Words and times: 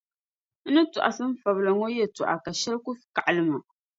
N 0.65 0.67
ni 0.73 0.81
tɔɣisi 0.93 1.23
n 1.27 1.39
fabila 1.41 1.71
ŋɔ 1.79 1.87
yɛtɔɣa 1.97 2.35
ka 2.43 2.51
shɛli 2.59 2.77
ku 2.85 2.91
kaɣili 3.15 3.41
ma. 3.49 3.59